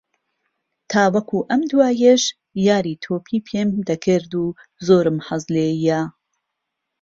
تاوەکو 0.91 1.37
ئەم 1.49 1.61
دواییەش 1.71 2.23
یاری 2.67 2.99
تۆپی 3.03 3.39
پێم 3.47 3.69
دەکرد 3.89 4.31
و 4.41 4.45
زۆرم 4.85 5.17
حەز 5.27 5.43
لێییە 5.53 6.01